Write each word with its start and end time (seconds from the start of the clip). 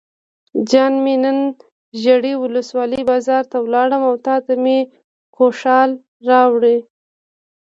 جان 0.69 0.93
مې 1.03 1.15
نن 1.23 1.39
ژرۍ 2.01 2.33
ولسوالۍ 2.37 3.01
بازار 3.11 3.43
ته 3.51 3.57
لاړم 3.73 4.01
او 4.09 4.15
تاته 4.25 4.53
مې 4.63 4.77
ګوښال 5.35 5.91
راوړل. 6.27 6.79